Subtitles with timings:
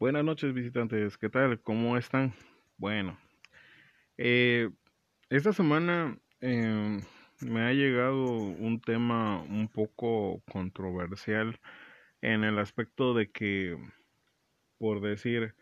[0.00, 1.60] Buenas noches visitantes, ¿qué tal?
[1.60, 2.32] ¿Cómo están?
[2.78, 3.18] Bueno,
[4.16, 4.70] eh,
[5.28, 6.98] esta semana eh,
[7.42, 11.60] me ha llegado un tema un poco controversial
[12.22, 13.76] en el aspecto de que,
[14.78, 15.54] por decir,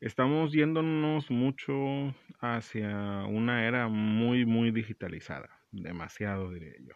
[0.00, 1.74] estamos yéndonos mucho
[2.40, 6.94] hacia una era muy, muy digitalizada, demasiado diría yo.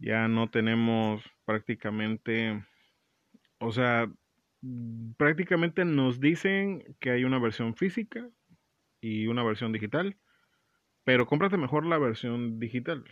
[0.00, 2.60] Ya no tenemos prácticamente,
[3.60, 4.10] o sea,
[5.16, 8.28] prácticamente nos dicen que hay una versión física
[9.00, 10.16] y una versión digital,
[11.04, 13.04] pero cómprate mejor la versión digital.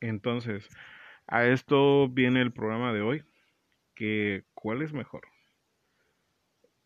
[0.00, 0.68] Entonces,
[1.26, 3.24] a esto viene el programa de hoy,
[3.94, 5.22] que ¿cuál es mejor?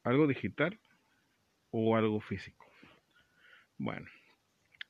[0.02, 0.78] ¿Algo digital
[1.70, 2.66] o algo físico?
[3.78, 4.06] Bueno,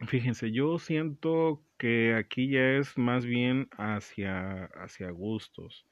[0.06, 5.86] fíjense, yo siento que aquí ya es más bien hacia, hacia gustos,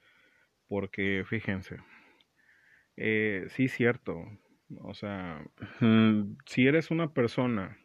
[0.68, 1.78] porque fíjense,
[2.96, 4.24] eh, sí, cierto.
[4.80, 5.44] O sea,
[6.46, 7.78] si eres una persona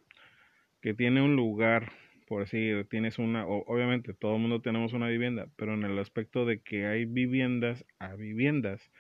[0.82, 1.92] que tiene un lugar,
[2.28, 6.46] por decir, tienes una, obviamente todo el mundo tenemos una vivienda, pero en el aspecto
[6.46, 8.92] de que hay viviendas a viviendas,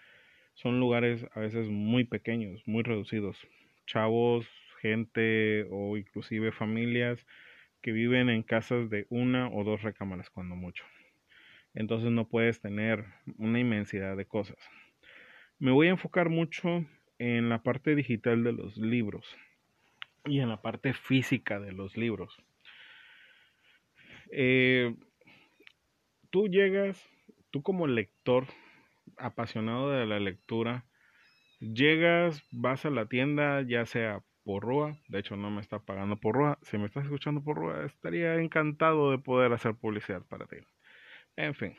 [0.54, 3.48] son lugares a veces muy pequeños, muy reducidos.
[3.86, 4.46] Chavos,
[4.82, 7.26] gente o inclusive familias
[7.82, 10.84] que viven en casas de una o dos recámaras cuando mucho.
[11.74, 13.06] Entonces no puedes tener
[13.38, 14.58] una inmensidad de cosas.
[15.60, 16.86] Me voy a enfocar mucho
[17.18, 19.36] en la parte digital de los libros
[20.26, 22.42] y en la parte física de los libros.
[24.32, 24.96] Eh,
[26.30, 27.06] tú llegas,
[27.52, 28.46] tú como lector
[29.18, 30.86] apasionado de la lectura,
[31.60, 36.16] llegas, vas a la tienda, ya sea por Rua, de hecho no me está pagando
[36.16, 40.46] por Rua, si me estás escuchando por Rua, estaría encantado de poder hacer publicidad para
[40.46, 40.58] ti.
[41.36, 41.76] En fin,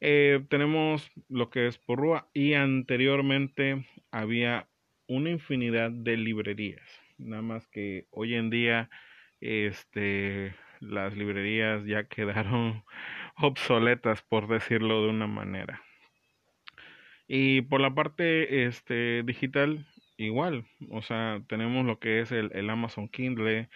[0.00, 4.66] eh, tenemos lo que es Porrúa y anteriormente había
[5.06, 6.88] una infinidad de librerías.
[7.18, 8.88] Nada más que hoy en día
[9.40, 12.84] este, las librerías ya quedaron
[13.36, 15.82] obsoletas, por decirlo de una manera.
[17.28, 19.86] Y por la parte este, digital,
[20.16, 20.66] igual.
[20.90, 23.68] O sea, tenemos lo que es el, el Amazon Kindle,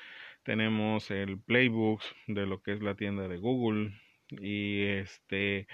[0.43, 3.93] tenemos el Playbooks de lo que es la tienda de Google
[4.31, 5.67] y este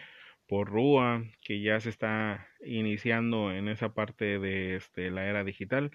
[0.50, 5.92] por Rúa, que ya se está iniciando en esa parte de este, la era digital.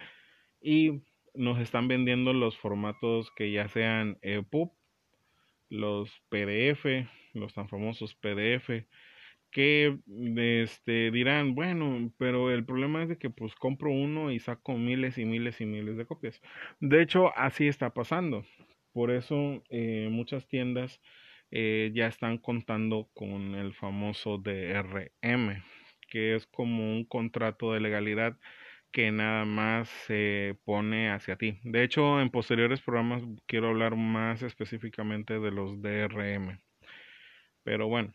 [0.61, 1.01] Y
[1.33, 4.71] nos están vendiendo los formatos que ya sean EPUB,
[5.67, 6.85] los PDF,
[7.33, 8.87] los tan famosos PDF,
[9.51, 9.99] que
[10.37, 15.17] este, dirán, bueno, pero el problema es de que pues compro uno y saco miles
[15.17, 16.41] y miles y miles de copias.
[16.79, 18.45] De hecho, así está pasando.
[18.93, 21.01] Por eso eh, muchas tiendas
[21.57, 25.63] eh, ya están contando con el famoso DRM,
[26.09, 28.37] que es como un contrato de legalidad
[28.91, 31.61] que nada más se pone hacia ti.
[31.63, 36.59] De hecho, en posteriores programas quiero hablar más específicamente de los DRM.
[37.63, 38.13] Pero bueno,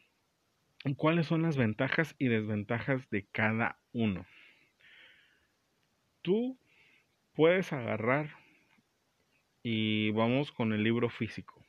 [0.98, 4.26] ¿cuáles son las ventajas y desventajas de cada uno?
[6.20, 6.58] Tú
[7.32, 8.28] puedes agarrar
[9.62, 11.64] y vamos con el libro físico.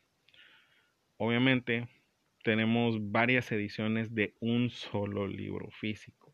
[1.24, 1.88] Obviamente
[2.44, 6.34] tenemos varias ediciones de un solo libro físico.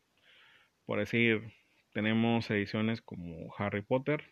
[0.86, 1.42] Por decir,
[1.92, 4.24] tenemos ediciones como Harry Potter,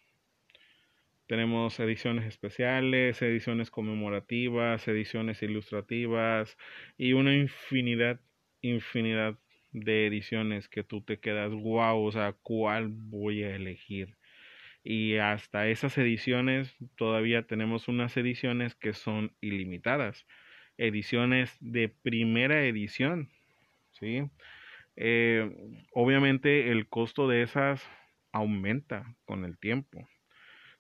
[1.27, 6.57] tenemos ediciones especiales, ediciones conmemorativas, ediciones ilustrativas
[6.97, 8.19] y una infinidad,
[8.63, 9.39] infinidad
[9.73, 14.17] de ediciones que tú te quedas, wow, o sea, ¿cuál voy a elegir?
[14.83, 20.27] Y hasta esas ediciones todavía tenemos unas ediciones que son ilimitadas
[20.79, 23.31] ediciones de primera edición,
[23.93, 24.31] ¿sí?
[24.97, 25.51] Eh,
[25.93, 27.83] obviamente el costo de esas
[28.33, 30.09] aumenta con el tiempo.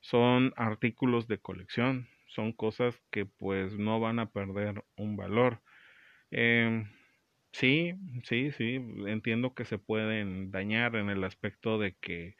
[0.00, 5.62] Son artículos de colección, son cosas que pues no van a perder un valor.
[6.30, 6.84] Eh,
[7.52, 8.76] sí, sí, sí,
[9.06, 12.36] entiendo que se pueden dañar en el aspecto de que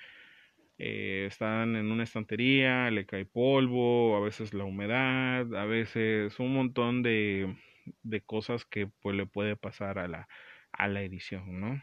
[0.79, 6.55] eh, están en una estantería, le cae polvo, a veces la humedad, a veces un
[6.55, 7.57] montón de,
[8.03, 10.29] de cosas que pues le puede pasar a la,
[10.73, 11.83] a la edición, ¿no?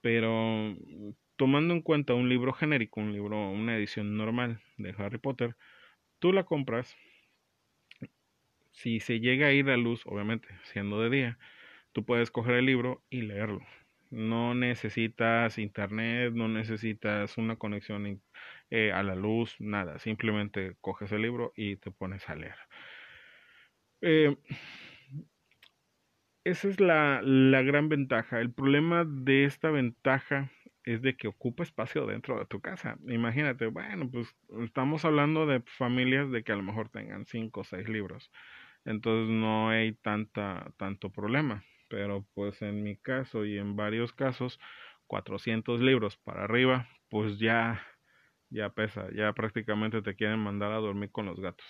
[0.00, 0.76] Pero
[1.36, 5.56] tomando en cuenta un libro genérico, un libro, una edición normal de Harry Potter,
[6.20, 6.96] tú la compras,
[8.72, 11.38] si se llega a ir a luz, obviamente siendo de día,
[11.92, 13.60] tú puedes coger el libro y leerlo.
[14.10, 18.22] No necesitas internet, no necesitas una conexión
[18.70, 19.98] eh, a la luz, nada.
[19.98, 22.56] Simplemente coges el libro y te pones a leer.
[24.00, 24.36] Eh,
[26.44, 28.40] esa es la, la gran ventaja.
[28.40, 30.50] El problema de esta ventaja
[30.84, 32.98] es de que ocupa espacio dentro de tu casa.
[33.08, 34.34] Imagínate, bueno, pues
[34.64, 38.30] estamos hablando de familias de que a lo mejor tengan cinco o seis libros.
[38.84, 41.62] Entonces no hay tanta, tanto problema.
[41.88, 44.58] Pero pues en mi caso y en varios casos,
[45.06, 47.82] 400 libros para arriba, pues ya,
[48.50, 51.66] ya pesa, ya prácticamente te quieren mandar a dormir con los gatos.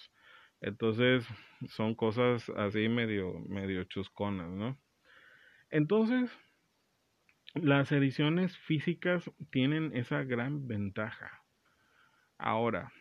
[0.61, 1.27] Entonces
[1.69, 4.79] son cosas así medio, medio chusconas, ¿no?
[5.71, 6.31] Entonces,
[7.55, 11.45] las ediciones físicas tienen esa gran ventaja.
[12.39, 12.93] Ahora,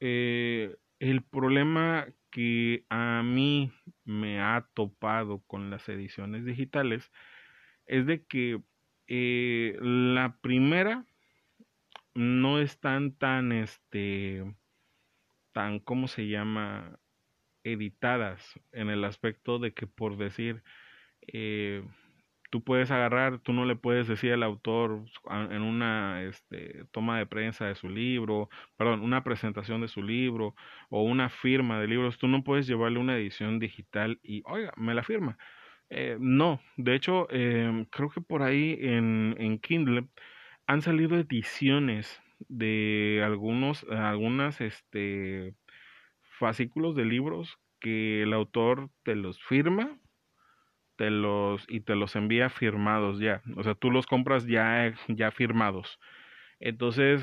[0.00, 3.70] eh, el problema que a mí
[4.04, 7.12] me ha topado con las ediciones digitales
[7.86, 8.60] es de que
[9.06, 11.06] eh, la primera
[12.12, 14.52] no están tan este
[15.52, 16.98] tan cómo se llama
[17.62, 20.64] editadas en el aspecto de que por decir
[21.28, 21.84] eh,
[22.54, 25.02] tú puedes agarrar, tú no le puedes decir al autor
[25.50, 30.54] en una este, toma de prensa de su libro, perdón, una presentación de su libro
[30.88, 34.94] o una firma de libros, tú no puedes llevarle una edición digital y, oiga, me
[34.94, 35.36] la firma.
[35.90, 40.06] Eh, no, de hecho, eh, creo que por ahí en, en Kindle
[40.68, 45.56] han salido ediciones de algunos, algunas, este,
[46.38, 49.98] fascículos de libros que el autor te los firma
[50.96, 53.42] te los y te los envía firmados ya.
[53.56, 55.98] O sea, tú los compras ya ya firmados.
[56.60, 57.22] Entonces,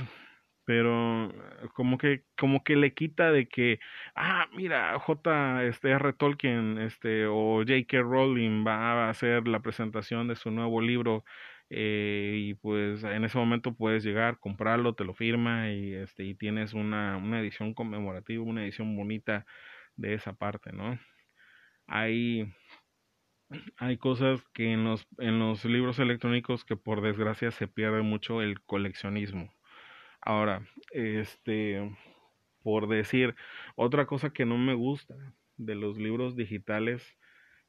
[0.66, 1.34] pero
[1.74, 3.80] como que como que le quita de que
[4.16, 8.00] ah, mira, J este R Tolkien este o J.K.
[8.02, 11.24] Rowling va a hacer la presentación de su nuevo libro
[11.70, 16.36] eh, y pues en ese momento puedes llegar, comprarlo, te lo firma y este y
[16.36, 19.46] tienes una una edición conmemorativa, una edición bonita
[19.96, 21.00] de esa parte, ¿no?
[21.88, 22.54] Hay
[23.78, 28.42] hay cosas que en los, en los libros electrónicos que por desgracia se pierde mucho
[28.42, 29.54] el coleccionismo.
[30.22, 31.92] Ahora, este,
[32.64, 33.36] por decir,
[33.76, 35.16] otra cosa que no me gusta
[35.58, 37.18] de los libros digitales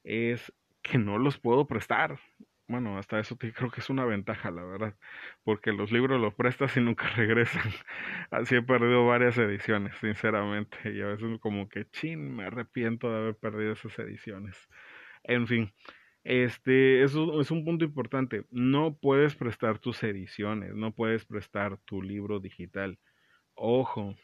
[0.03, 2.19] es que no los puedo prestar.
[2.67, 4.95] Bueno, hasta eso creo que es una ventaja, la verdad,
[5.43, 7.71] porque los libros los prestas y nunca regresan.
[8.31, 13.17] Así he perdido varias ediciones, sinceramente, y a veces como que, chin, me arrepiento de
[13.17, 14.55] haber perdido esas ediciones.
[15.23, 15.73] En fin,
[16.23, 18.45] este, eso es un punto importante.
[18.51, 22.99] No puedes prestar tus ediciones, no puedes prestar tu libro digital.
[23.55, 24.15] Ojo.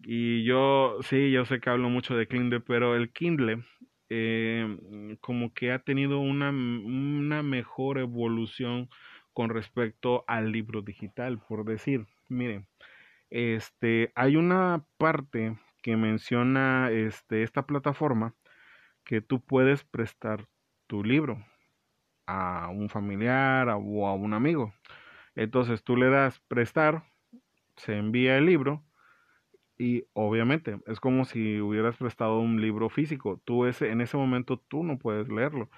[0.00, 3.64] Y yo, sí, yo sé que hablo mucho de Kindle, pero el Kindle
[4.10, 8.88] eh, como que ha tenido una, una mejor evolución
[9.32, 12.66] con respecto al libro digital, por decir, miren,
[13.30, 18.34] este, hay una parte que menciona este, esta plataforma
[19.04, 20.46] que tú puedes prestar
[20.86, 21.44] tu libro
[22.26, 24.74] a un familiar o a un amigo.
[25.34, 27.04] Entonces tú le das prestar,
[27.76, 28.84] se envía el libro
[29.76, 33.40] y obviamente es como si hubieras prestado un libro físico.
[33.44, 35.70] Tú ese, en ese momento tú no puedes leerlo.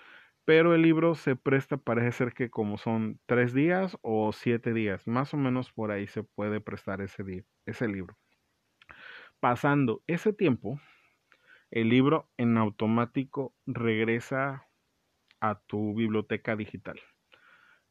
[0.44, 5.06] Pero el libro se presta, parece ser que como son tres días o siete días,
[5.08, 8.17] más o menos por ahí se puede prestar ese, ese libro.
[9.40, 10.81] Pasando ese tiempo,
[11.76, 14.67] el libro en automático regresa
[15.40, 16.99] a tu biblioteca digital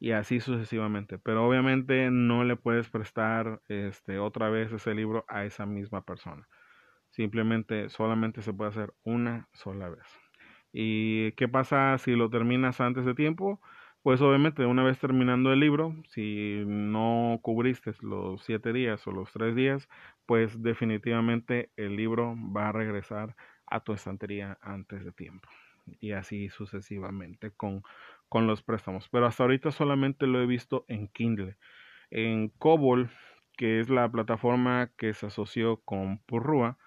[0.00, 1.18] y así sucesivamente.
[1.20, 6.48] Pero obviamente no le puedes prestar este otra vez ese libro a esa misma persona.
[7.10, 10.08] Simplemente solamente se puede hacer una sola vez.
[10.72, 13.60] ¿Y qué pasa si lo terminas antes de tiempo?
[14.02, 19.32] Pues obviamente una vez terminando el libro, si no cubriste los siete días o los
[19.32, 19.88] tres días,
[20.26, 25.48] pues definitivamente el libro va a regresar a tu estantería antes de tiempo.
[26.00, 27.82] Y así sucesivamente con,
[28.28, 29.08] con los préstamos.
[29.08, 31.56] Pero hasta ahorita solamente lo he visto en Kindle.
[32.10, 33.10] En Cobol,
[33.56, 36.78] que es la plataforma que se asoció con Purrua,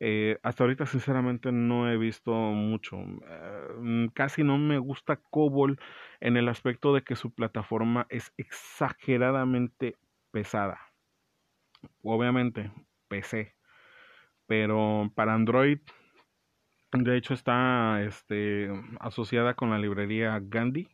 [0.00, 2.98] eh, hasta ahorita sinceramente no he visto mucho.
[2.98, 5.78] Eh, casi no me gusta Cobol
[6.20, 9.96] en el aspecto de que su plataforma es exageradamente
[10.30, 10.80] pesada.
[12.02, 12.72] Obviamente,
[13.08, 13.54] PC.
[14.46, 15.80] Pero para Android
[16.92, 20.88] de hecho, está este, asociada con la librería Gandhi.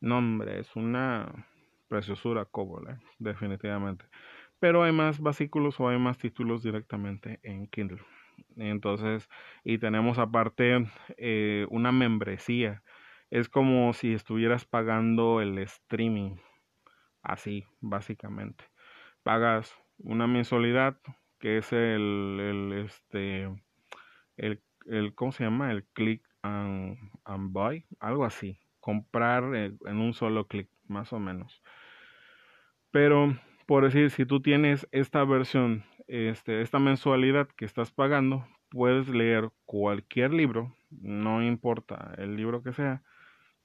[0.00, 1.46] No, hombre, es una
[1.88, 2.98] preciosura Cobol, ¿eh?
[3.18, 4.04] definitivamente.
[4.58, 8.02] Pero hay más basículos o hay más títulos directamente en Kindle.
[8.56, 9.28] Entonces,
[9.64, 10.86] y tenemos aparte
[11.16, 12.82] eh, una membresía.
[13.30, 16.36] Es como si estuvieras pagando el streaming.
[17.22, 18.64] Así, básicamente.
[19.22, 20.98] Pagas una mensualidad
[21.38, 23.48] que es el, el este,
[24.36, 25.72] el el ¿cómo se llama?
[25.72, 26.98] El click and,
[27.52, 31.62] buy, algo así, comprar en un solo clic, más o menos.
[32.90, 33.36] Pero,
[33.66, 39.50] por decir, si tú tienes esta versión, este, esta mensualidad que estás pagando, puedes leer
[39.64, 43.02] cualquier libro, no importa el libro que sea,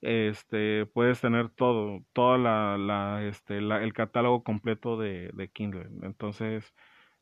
[0.01, 5.87] este, puedes tener todo, toda la, la este, la, el catálogo completo de, de Kindle.
[6.03, 6.73] Entonces,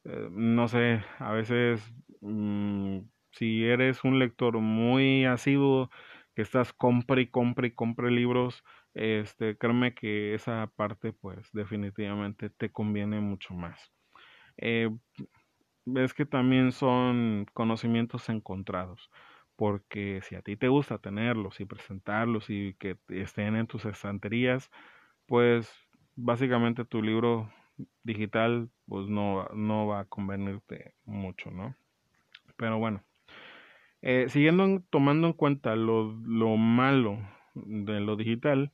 [0.03, 1.81] eh, no sé, a veces
[2.21, 2.99] mm,
[3.37, 5.89] si eres un lector muy asiduo,
[6.35, 8.63] que estás compre y compre y compre libros,
[8.93, 13.91] este, créeme que esa parte, pues, definitivamente te conviene mucho más.
[14.57, 14.89] Eh,
[15.85, 19.09] ves que también son conocimientos encontrados
[19.55, 24.69] porque si a ti te gusta tenerlos y presentarlos y que estén en tus estanterías,
[25.27, 25.71] pues
[26.15, 27.51] básicamente tu libro
[28.03, 31.75] digital pues no, no va a convenirte mucho, ¿no?
[32.57, 33.03] Pero bueno,
[34.05, 37.17] eh, siguiendo tomando en cuenta lo, lo malo
[37.55, 38.71] de lo digital,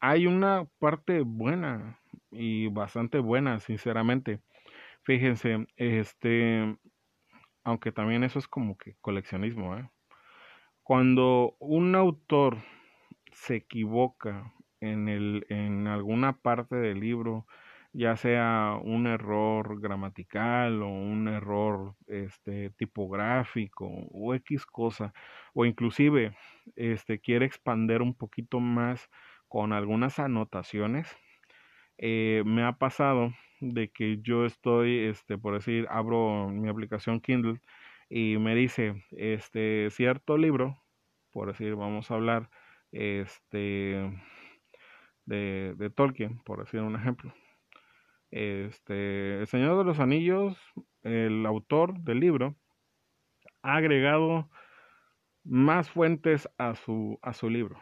[0.00, 2.00] hay una parte buena
[2.32, 4.40] y bastante buena, sinceramente.
[5.04, 6.76] Fíjense, este,
[7.62, 9.88] aunque también eso es como que coleccionismo, ¿eh?
[10.82, 12.58] Cuando un autor
[13.30, 17.46] se equivoca en, el, en alguna parte del libro,
[17.94, 25.14] ya sea un error gramatical o un error este, tipográfico o X cosa,
[25.54, 26.36] o inclusive
[26.76, 29.08] este, quiere expander un poquito más
[29.48, 31.08] con algunas anotaciones,
[31.98, 37.60] eh, me ha pasado de que yo estoy, este, por decir, abro mi aplicación Kindle
[38.08, 40.82] y me dice, este, cierto libro,
[41.30, 42.50] por decir, vamos a hablar,
[42.90, 44.12] este,
[45.26, 47.32] de, de Tolkien, por decir un ejemplo.
[48.34, 50.58] Este, El Señor de los Anillos,
[51.04, 52.56] el autor del libro,
[53.62, 54.50] ha agregado
[55.44, 57.80] más fuentes a su, a su libro.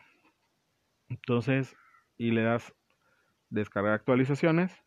[1.08, 1.74] Entonces,
[2.18, 2.74] y le das
[3.48, 4.84] descargar actualizaciones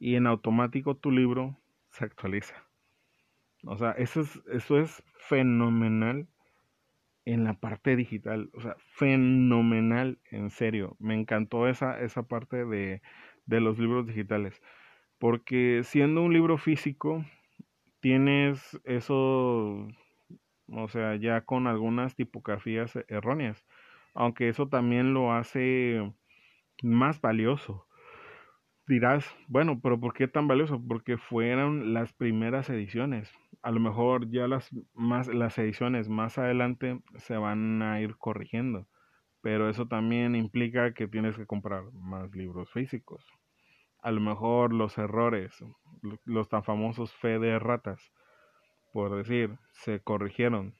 [0.00, 1.56] y en automático tu libro
[1.90, 2.66] se actualiza.
[3.62, 6.26] O sea, eso es, eso es fenomenal
[7.24, 8.50] en la parte digital.
[8.54, 10.96] O sea, fenomenal, en serio.
[10.98, 13.02] Me encantó esa, esa parte de,
[13.44, 14.60] de los libros digitales.
[15.18, 17.24] Porque siendo un libro físico,
[18.00, 19.88] tienes eso,
[20.68, 23.64] o sea, ya con algunas tipografías erróneas.
[24.14, 26.12] Aunque eso también lo hace
[26.82, 27.86] más valioso
[28.86, 30.80] dirás, bueno, pero ¿por qué tan valioso?
[30.86, 33.32] Porque fueron las primeras ediciones.
[33.62, 38.86] A lo mejor ya las más las ediciones más adelante se van a ir corrigiendo,
[39.42, 43.24] pero eso también implica que tienes que comprar más libros físicos.
[44.06, 45.64] A lo mejor los errores,
[46.24, 48.12] los tan famosos fe de ratas,
[48.92, 50.74] por decir, se corrigieron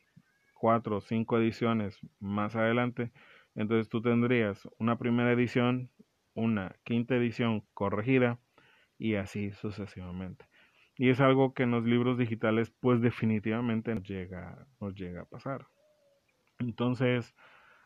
[0.54, 3.11] cuatro o cinco ediciones más adelante,
[3.56, 5.90] entonces tú tendrías una primera edición
[6.37, 8.38] una quinta edición corregida
[8.97, 10.45] y así sucesivamente.
[10.97, 15.25] Y es algo que en los libros digitales pues definitivamente nos llega, nos llega a
[15.25, 15.66] pasar.
[16.59, 17.35] Entonces,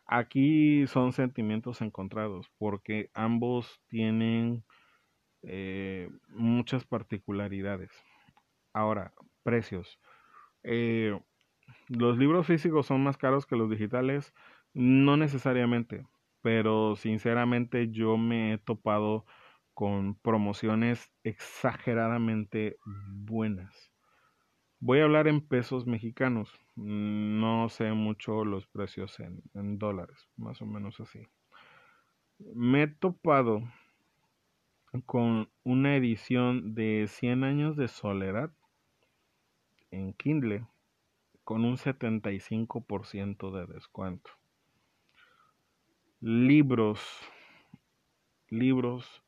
[0.05, 4.63] aquí son sentimientos encontrados porque ambos tienen
[5.43, 7.91] eh, muchas particularidades.
[8.73, 9.99] Ahora, precios.
[10.63, 11.19] Eh,
[11.87, 14.33] los libros físicos son más caros que los digitales,
[14.73, 16.05] no necesariamente,
[16.41, 19.25] pero sinceramente yo me he topado
[19.73, 23.91] con promociones exageradamente buenas.
[24.79, 30.61] Voy a hablar en pesos mexicanos, no sé mucho los precios en, en dólares, más
[30.61, 31.27] o menos así.
[32.55, 33.61] Me he topado
[35.05, 38.51] con una edición de 100 años de soledad
[39.89, 40.65] en Kindle
[41.43, 44.31] con un 75% de descuento
[46.21, 47.01] libros,
[48.49, 49.23] libros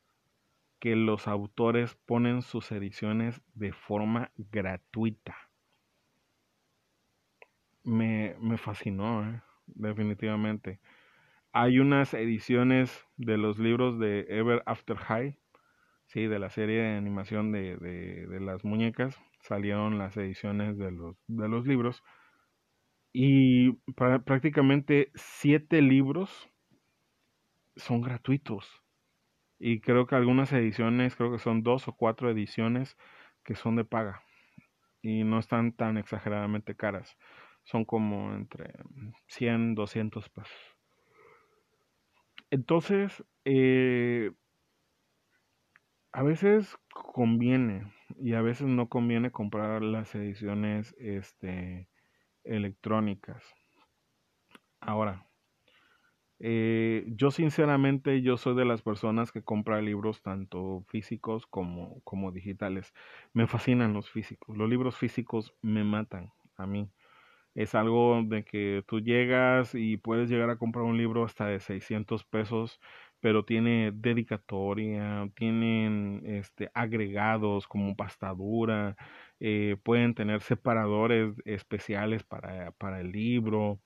[0.79, 5.35] que los autores ponen sus ediciones de forma gratuita.
[7.83, 9.41] Me, me fascinó, ¿eh?
[9.65, 10.79] definitivamente.
[11.51, 15.37] Hay unas ediciones de los libros de Ever After High,
[16.07, 19.19] sí, de la serie de animación de, de, de las muñecas.
[19.41, 22.03] Salieron las ediciones de los, de los libros.
[23.13, 26.49] Y prácticamente siete libros
[27.75, 28.67] son gratuitos.
[29.59, 32.97] Y creo que algunas ediciones, creo que son dos o cuatro ediciones
[33.43, 34.23] que son de paga.
[35.01, 37.17] Y no están tan exageradamente caras.
[37.63, 38.73] Son como entre
[39.27, 40.57] 100, 200 pesos.
[42.49, 44.31] Entonces, eh,
[46.13, 51.89] a veces conviene y a veces no conviene comprar las ediciones este,
[52.43, 53.43] electrónicas.
[54.81, 55.25] Ahora,
[56.39, 62.31] Eh, yo sinceramente, yo soy de las personas que compra libros tanto físicos como, como
[62.31, 62.93] digitales.
[63.33, 64.57] Me fascinan los físicos.
[64.57, 66.89] Los libros físicos me matan a mí.
[67.55, 71.59] Es algo de que tú llegas y puedes llegar a comprar un libro hasta de
[71.59, 72.79] 600 pesos,
[73.23, 78.97] pero tiene dedicatoria, tienen este, agregados como pastadura,
[79.39, 83.79] eh, pueden tener separadores especiales para, para el libro.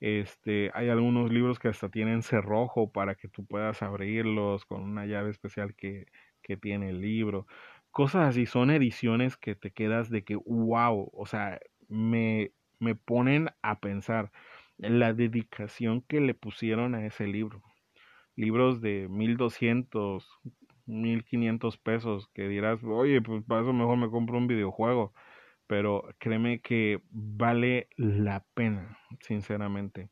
[0.00, 5.06] Este, hay algunos libros que hasta tienen cerrojo para que tú puedas abrirlos con una
[5.06, 6.06] llave especial que,
[6.42, 7.46] que tiene el libro.
[7.92, 13.50] Cosas así, son ediciones que te quedas de que, wow, o sea, me, me ponen
[13.62, 14.32] a pensar
[14.78, 17.62] la dedicación que le pusieron a ese libro.
[18.40, 20.28] Libros de 1200,
[20.86, 25.12] 1500 pesos que dirás, oye, pues para eso mejor me compro un videojuego
[25.70, 30.10] pero créeme que vale la pena, sinceramente.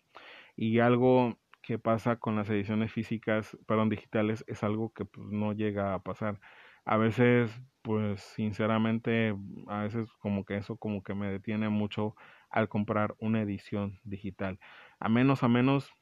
[0.54, 5.52] Y algo que pasa con las ediciones físicas, perdón, digitales, es algo que pues, no
[5.54, 6.38] llega a pasar.
[6.84, 7.50] A veces,
[7.82, 9.34] pues sinceramente,
[9.66, 12.14] a veces como que eso como que me detiene mucho
[12.50, 14.60] al comprar una edición digital.
[15.00, 15.92] A menos, a menos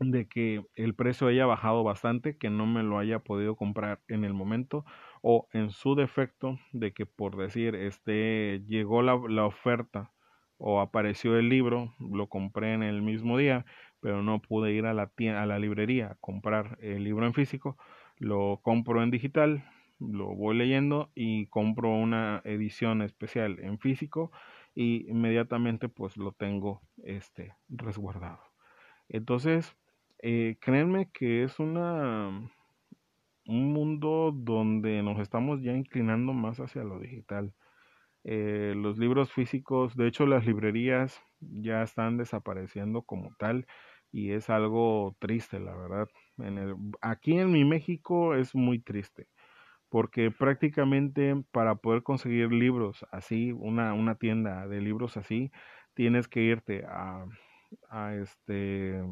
[0.00, 4.24] de que el precio haya bajado bastante, que no me lo haya podido comprar en
[4.24, 4.84] el momento
[5.22, 10.10] o en su defecto de que por decir este llegó la, la oferta
[10.56, 13.64] o apareció el libro, lo compré en el mismo día,
[14.00, 17.34] pero no pude ir a la tienda, a la librería a comprar el libro en
[17.34, 17.76] físico,
[18.18, 19.64] lo compro en digital,
[19.98, 24.32] lo voy leyendo y compro una edición especial en físico
[24.74, 28.40] y inmediatamente pues lo tengo este resguardado.
[29.08, 29.76] Entonces,
[30.22, 32.30] eh, créanme que es una
[33.46, 37.52] un mundo donde nos estamos ya inclinando más hacia lo digital.
[38.24, 43.66] Eh, los libros físicos, de hecho las librerías ya están desapareciendo como tal
[44.12, 46.08] y es algo triste, la verdad.
[46.38, 49.28] En el, aquí en mi México es muy triste
[49.88, 55.50] porque prácticamente para poder conseguir libros así, una, una tienda de libros así,
[55.94, 57.26] tienes que irte a,
[57.90, 59.02] a este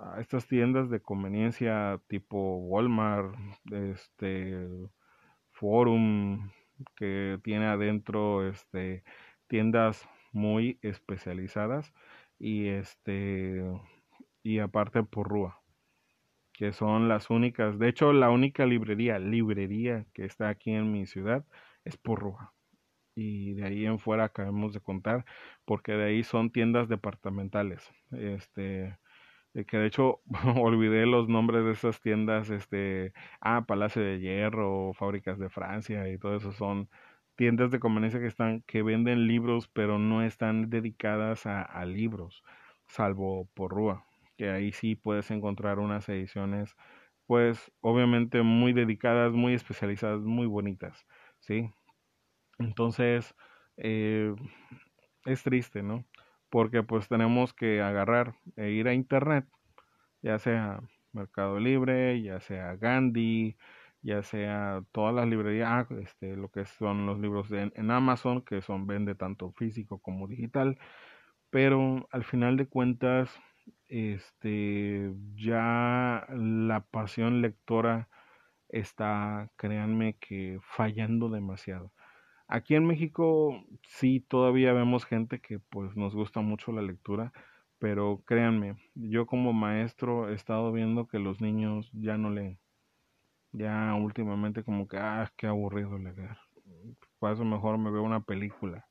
[0.00, 3.34] a estas tiendas de conveniencia tipo Walmart,
[3.72, 4.68] este
[5.50, 6.50] Forum
[6.96, 9.02] que tiene adentro este
[9.48, 11.92] tiendas muy especializadas
[12.38, 13.64] y este
[14.42, 15.60] y aparte Porrúa
[16.52, 21.06] que son las únicas, de hecho la única librería, librería que está aquí en mi
[21.06, 21.44] ciudad
[21.84, 22.52] es Porrúa
[23.14, 25.24] y de ahí en fuera acabamos de contar
[25.64, 28.96] porque de ahí son tiendas departamentales, este
[29.66, 30.20] que de hecho
[30.56, 36.18] olvidé los nombres de esas tiendas, este, ah, Palacio de Hierro, Fábricas de Francia y
[36.18, 36.88] todo eso son
[37.36, 42.42] tiendas de conveniencia que están, que venden libros, pero no están dedicadas a, libros,
[42.88, 44.04] salvo por Rúa,
[44.36, 46.76] que ahí sí puedes encontrar unas ediciones,
[47.26, 51.06] pues, obviamente muy dedicadas, muy especializadas, muy bonitas,
[51.40, 51.70] ¿sí?
[52.58, 53.34] Entonces,
[53.76, 54.34] eh,
[55.24, 56.04] es triste, ¿no?
[56.50, 59.46] Porque pues tenemos que agarrar e ir a internet,
[60.22, 60.80] ya sea
[61.12, 63.56] Mercado Libre, ya sea Gandhi,
[64.02, 68.62] ya sea todas las librerías, ah, este, lo que son los libros en Amazon, que
[68.62, 70.78] son vende tanto físico como digital,
[71.50, 73.30] pero al final de cuentas,
[73.88, 78.08] este, ya la pasión lectora
[78.68, 81.92] está, créanme que fallando demasiado.
[82.50, 87.30] Aquí en México sí todavía vemos gente que pues nos gusta mucho la lectura,
[87.78, 92.58] pero créanme, yo como maestro he estado viendo que los niños ya no leen.
[93.52, 96.38] Ya últimamente como que, ah, qué aburrido leer.
[97.18, 98.88] Por eso mejor me veo una película.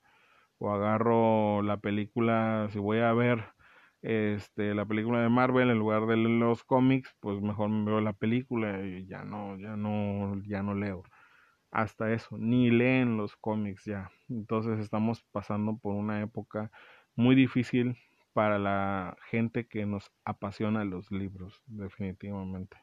[0.59, 3.43] O agarro la película, si voy a ver
[4.03, 8.13] este la película de Marvel en lugar de los cómics, pues mejor me veo la
[8.13, 11.03] película y ya no, ya no, ya no leo
[11.71, 14.11] hasta eso, ni leen los cómics ya.
[14.29, 16.71] Entonces estamos pasando por una época
[17.15, 17.97] muy difícil
[18.33, 22.77] para la gente que nos apasiona los libros, definitivamente.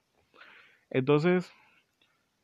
[0.91, 1.53] Entonces,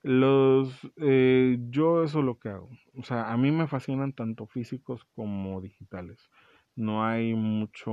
[0.03, 2.71] los eh, yo eso es lo que hago.
[2.95, 6.31] O sea, a mí me fascinan tanto físicos como digitales.
[6.77, 7.93] No hay mucho,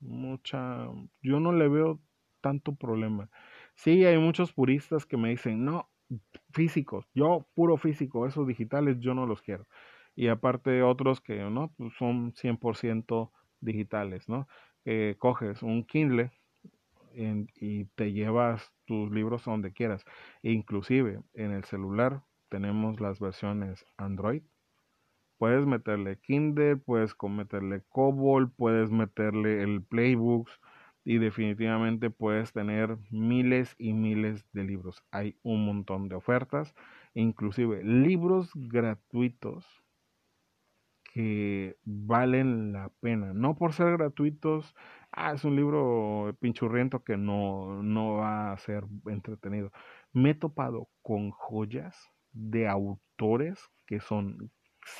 [0.00, 0.86] mucha,
[1.22, 2.00] yo no le veo
[2.40, 3.30] tanto problema.
[3.74, 5.90] Sí, hay muchos puristas que me dicen, no,
[6.52, 9.66] físicos, yo puro físico, esos digitales yo no los quiero.
[10.14, 14.46] Y aparte otros que no, pues son 100% digitales, ¿no?
[15.18, 16.30] coges un Kindle
[17.14, 20.04] y te llevas tus libros a donde quieras.
[20.42, 24.42] Inclusive en el celular tenemos las versiones Android.
[25.38, 30.60] Puedes meterle Kindle, puedes meterle Cobol, puedes meterle el Playbooks,
[31.04, 35.02] y definitivamente puedes tener miles y miles de libros.
[35.10, 36.74] Hay un montón de ofertas,
[37.14, 39.66] inclusive libros gratuitos
[41.12, 43.32] que valen la pena.
[43.34, 44.74] No por ser gratuitos,
[45.10, 49.72] ah, es un libro pinchurriento que no, no va a ser entretenido.
[50.12, 54.50] Me he topado con joyas de autores que son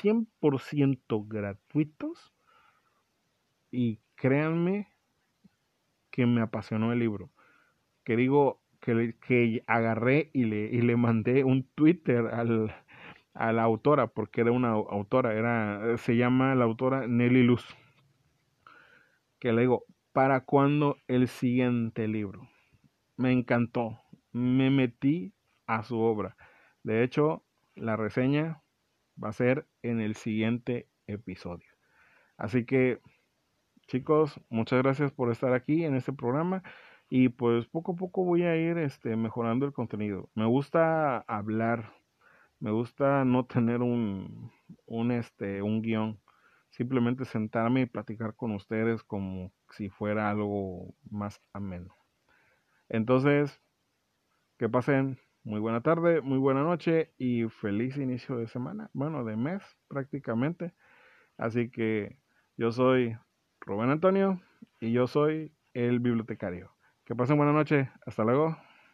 [0.02, 2.34] 100% gratuitos
[3.70, 4.91] y créanme
[6.12, 7.32] que me apasionó el libro.
[8.04, 12.72] Que digo que, que agarré y le, y le mandé un Twitter al,
[13.34, 17.66] a la autora, porque era una autora, era, se llama la autora Nelly Luz.
[19.40, 22.48] Que le digo, ¿para cuándo el siguiente libro?
[23.16, 23.98] Me encantó,
[24.30, 25.32] me metí
[25.66, 26.36] a su obra.
[26.82, 27.44] De hecho,
[27.74, 28.62] la reseña
[29.22, 31.68] va a ser en el siguiente episodio.
[32.36, 33.00] Así que,
[33.92, 36.62] chicos, muchas gracias por estar aquí en este programa
[37.10, 40.30] y pues poco a poco voy a ir este, mejorando el contenido.
[40.34, 41.92] Me gusta hablar,
[42.58, 44.50] me gusta no tener un,
[45.10, 46.18] este, un guion,
[46.70, 51.94] simplemente sentarme y platicar con ustedes como si fuera algo más ameno.
[52.88, 53.60] Entonces,
[54.56, 59.36] que pasen muy buena tarde, muy buena noche y feliz inicio de semana, bueno, de
[59.36, 60.72] mes prácticamente.
[61.36, 62.16] Así que
[62.56, 63.18] yo soy
[63.66, 64.40] Rubén Antonio
[64.80, 66.74] y yo soy el bibliotecario.
[67.04, 68.56] Que pasen buena noche, hasta luego.